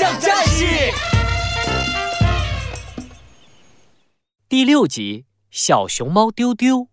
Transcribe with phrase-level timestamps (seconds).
[0.00, 0.64] 象战士
[4.48, 6.88] 第六集：小熊猫丢丢。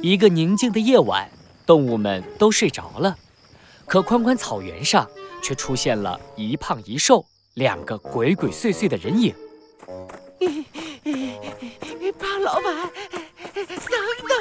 [0.00, 1.28] 一个宁静的夜晚，
[1.66, 3.18] 动物们都睡着了，
[3.86, 5.10] 可宽宽草原上
[5.42, 9.34] 却出现了一胖一瘦两个鬼鬼祟祟的人影。
[12.16, 12.92] 胖老板，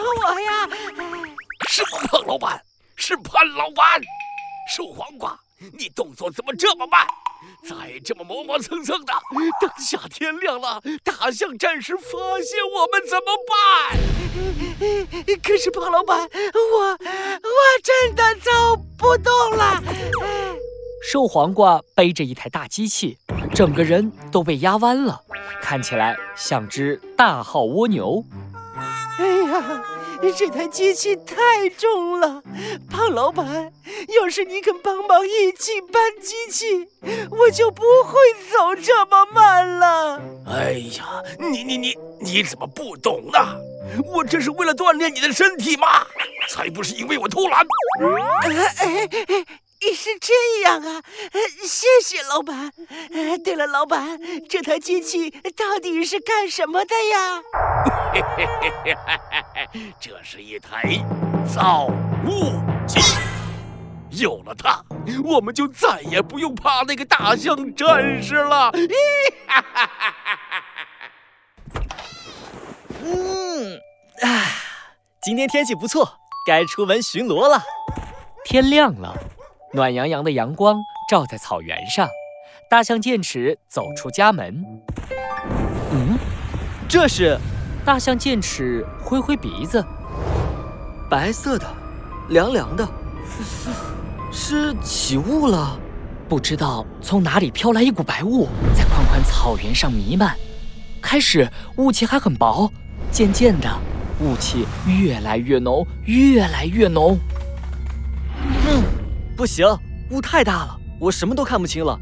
[0.03, 0.69] 我呀！
[1.69, 2.61] 是胖老板，
[2.95, 4.01] 是潘老板。
[4.75, 5.39] 瘦黄瓜，
[5.77, 7.05] 你动作怎么这么慢？
[7.67, 9.13] 再这么磨磨蹭蹭的，
[9.59, 12.03] 等下天亮了，大象战士发
[12.41, 13.97] 现我们怎么办？
[15.43, 16.97] 可是胖老板，我我
[17.83, 18.51] 真的走
[18.97, 19.81] 不动了。
[21.11, 23.17] 瘦黄瓜背着一台大机器，
[23.53, 25.21] 整个人都被压弯了，
[25.61, 28.23] 看起来像只大号蜗牛。
[29.19, 29.83] 哎呀！
[30.37, 32.41] 这台机器太重了，
[32.89, 33.71] 胖老板，
[34.07, 36.87] 要是你肯帮忙一起搬机器，
[37.29, 40.21] 我就不会走这么慢了。
[40.47, 43.39] 哎呀，你你你你怎么不懂呢？
[44.13, 46.07] 我这是为了锻炼你的身体嘛，
[46.49, 47.59] 才不是因为我偷懒。
[49.93, 51.03] 是这样啊，
[51.61, 52.71] 谢谢老板。
[53.43, 54.17] 对了，老板，
[54.49, 57.43] 这台机器到底是干什么的呀？
[59.99, 60.83] 这是一台
[61.47, 61.85] 造
[62.25, 62.99] 物机，
[64.11, 64.83] 有了它，
[65.23, 68.71] 我们就再也不用怕那个大象战士了。
[73.03, 73.79] 嗯，
[74.21, 74.45] 啊，
[75.21, 77.61] 今天天气不错，该出门巡逻了。
[78.45, 79.15] 天亮了。
[79.73, 80.77] 暖洋洋的阳光
[81.09, 82.07] 照在草原上，
[82.69, 84.63] 大象剑齿走出家门。
[85.91, 86.15] 嗯，
[86.87, 87.39] 这是
[87.85, 89.83] 大象剑齿挥挥鼻子，
[91.09, 91.67] 白色的，
[92.29, 92.87] 凉凉的，
[94.31, 95.77] 是起雾了。
[96.29, 100.33] 不知道从哪里飘来一股白雾，在宽宽草原上弥漫。
[101.01, 102.71] 开始雾气还很薄，
[103.11, 103.69] 渐渐的
[104.21, 107.19] 雾气越来越浓，越来越浓。
[108.41, 108.81] 嗯。
[109.35, 109.67] 不行，
[110.09, 111.99] 雾太大了，我什么都看不清了。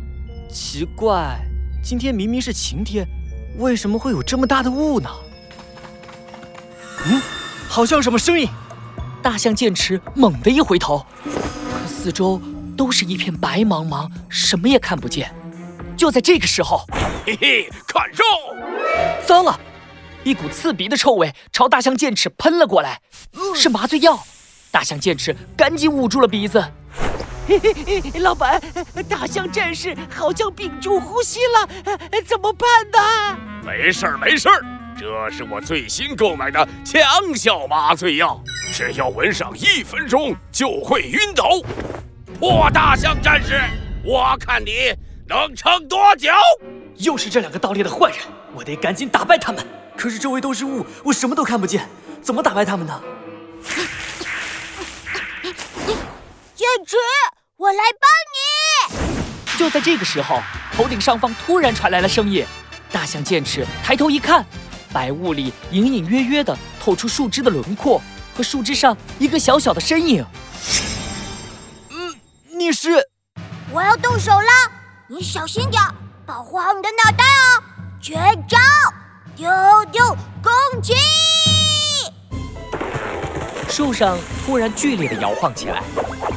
[0.48, 1.40] 奇怪，
[1.82, 3.08] 今天明明是晴天，
[3.58, 5.10] 为什么会有这么大的雾呢？
[7.06, 7.22] 嗯，
[7.68, 8.48] 好像什么声音。
[9.22, 12.42] 大象剑齿猛地一回头，可四周
[12.76, 15.34] 都是一片白茫茫，什么也看不见。
[15.96, 16.84] 就在这个时候，
[17.26, 18.24] 嘿嘿，看肉！
[19.26, 19.60] 糟了，
[20.24, 23.00] 一股刺鼻的臭味朝大象剑齿喷了过来，
[23.56, 24.20] 是麻醉药。
[24.72, 26.64] 大象剑齿赶紧捂住了鼻子。
[27.48, 28.60] 嘿嘿嘿，老板，
[29.08, 31.70] 大象战士好像屏住呼吸了，
[32.26, 33.38] 怎么办呢？
[33.64, 34.64] 没事儿，没事儿，
[35.02, 37.02] 这是我最新购买的强
[37.36, 38.40] 效麻醉药，
[38.72, 41.60] 只要闻上一分钟就会晕倒。
[42.40, 43.60] 破大象战士，
[44.06, 44.94] 我看你
[45.28, 46.30] 能撑多久？
[46.98, 48.20] 又是这两个盗猎的坏人，
[48.54, 49.66] 我得赶紧打败他们。
[49.98, 51.90] 可是周围都是雾，我什么都看不见，
[52.22, 53.02] 怎么打败他们呢？
[56.54, 56.96] 剑齿，
[57.58, 59.58] 我来帮你。
[59.58, 60.40] 就在这个时候，
[60.76, 62.46] 头顶上方突然传来了声音。
[62.94, 64.46] 大象剑齿抬头一看，
[64.92, 68.02] 白雾里隐隐约约的透出树枝的轮廓
[68.36, 70.26] 和树枝上一个小小的身影。
[71.90, 72.16] 嗯，
[72.58, 72.90] 你是？
[73.72, 74.72] 我要动手了，
[75.08, 75.82] 你小心点，
[76.26, 77.64] 保护好你的脑袋哦。
[78.02, 78.16] 绝
[78.48, 78.58] 招，
[79.36, 79.50] 丢
[79.92, 80.06] 丢
[80.42, 80.94] 攻击！
[83.70, 85.82] 树上突然剧烈的摇晃起来，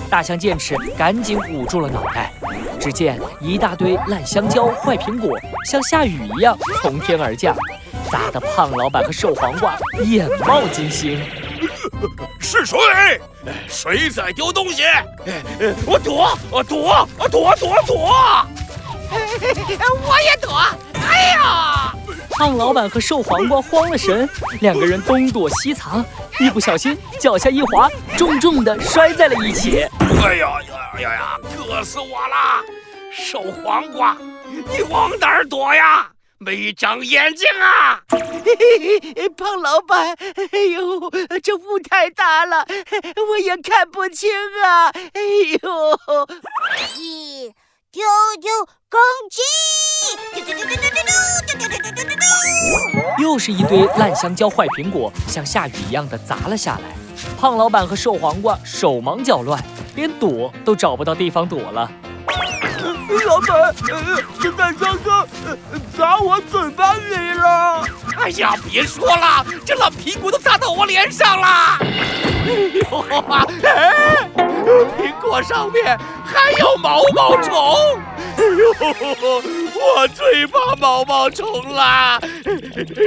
[0.08, 2.32] 大象剑齿赶紧捂住了脑袋。
[2.78, 5.30] 只见一大堆烂香蕉、坏苹果
[5.64, 7.56] 像下雨一样从天而降，
[8.10, 11.20] 砸得胖老板和瘦黄瓜眼冒金星。
[12.40, 12.78] 是谁？
[13.68, 14.82] 谁在丢东西？
[15.86, 16.38] 我躲！
[16.50, 17.08] 我躲！
[17.18, 18.46] 我躲躲躲！
[19.10, 20.60] 我也躲！
[20.94, 21.94] 哎呀！
[22.30, 24.28] 胖老板和瘦黄瓜慌了神，
[24.60, 26.04] 两个人东躲西藏，
[26.40, 29.86] 一不小心脚下一滑，重重的摔在了一起。
[30.22, 31.38] 哎呀呀呀呀！
[31.56, 32.64] 硌死我了！
[33.12, 34.16] 瘦黄瓜，
[34.50, 36.10] 你往哪儿躲呀？
[36.44, 38.02] 没长眼睛啊！
[39.36, 40.14] 胖老板，
[40.52, 41.10] 哎呦，
[41.42, 42.66] 这雾太大了，
[43.30, 44.30] 我也看不清
[44.62, 44.90] 啊！
[44.90, 45.20] 哎
[45.62, 45.98] 呦，
[46.98, 47.50] 一
[47.90, 48.04] 丢
[48.42, 48.50] 丢
[48.90, 49.00] 攻
[49.30, 49.40] 击！
[53.22, 56.82] 又是一堆烂香蕉、坏苹果，像下雨一样的砸了下来。
[57.40, 59.62] 胖老板和瘦黄瓜手忙脚乱，
[59.96, 61.90] 连躲都找不到地方躲了。
[63.24, 65.26] 老板，呃，这大香蕉
[65.96, 67.82] 砸我嘴巴里了。
[68.16, 71.78] 哎呀，别说了，这烂苹果都砸到我脸上了。
[71.78, 73.04] 哎呦，
[73.62, 74.30] 哎，
[74.98, 77.54] 苹果上面还有毛毛虫。
[78.36, 78.74] 哎呦，
[79.74, 82.20] 我最怕毛毛虫了。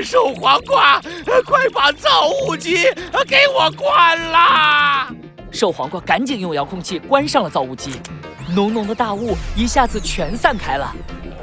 [0.04, 1.00] 瘦黄瓜，
[1.46, 2.88] 快把造物机
[3.28, 5.10] 给我关啦。
[5.52, 8.02] 瘦黄瓜赶紧用遥控器关上了造物机，
[8.56, 10.94] 浓浓的大雾一下子全散开了，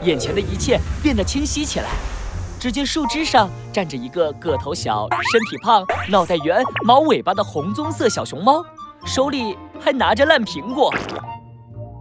[0.02, 1.88] 眼前的一切变得清晰起来。
[2.58, 8.64] 只见树枝上站着一个个头小、身体胖、脑袋圆、毛尾巴的红棕色小熊猫，
[9.04, 10.94] 手里还拿着烂苹果。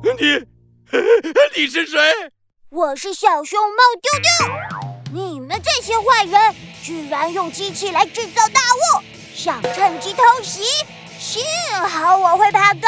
[0.04, 0.46] 你，
[1.58, 2.00] 你是谁？
[2.70, 5.22] 我是小熊猫丢丢。
[5.22, 8.62] 你们这些坏人，居然用机器来制造大
[9.00, 9.04] 雾，
[9.36, 10.64] 想趁机偷袭。
[11.20, 11.44] 幸
[11.88, 12.88] 好我会爬高！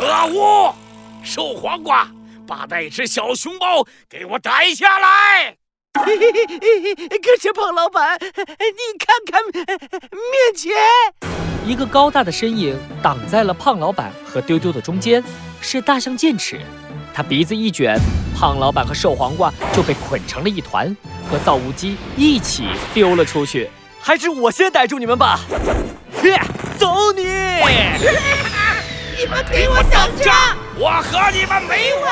[0.00, 0.74] 可恶！
[1.22, 2.08] 瘦黄瓜，
[2.46, 5.54] 把那只小熊猫给我逮下来！
[5.92, 9.62] 可是胖老板，你看看面
[10.56, 10.72] 前，
[11.66, 15.22] 一个高大的身影挡在了胖老板和丢丢的中间，
[15.60, 16.58] 是大象剑齿。
[17.12, 17.98] 他鼻子一卷，
[18.34, 20.96] 胖老板和瘦黄瓜就被捆成了一团，
[21.30, 22.64] 和造物机一起
[22.94, 23.68] 丢了出去。
[24.00, 25.40] 还是我先逮住你们吧！
[26.78, 27.26] 走你！
[29.20, 30.32] 你们给我等着！
[30.76, 32.10] 我和你们没完！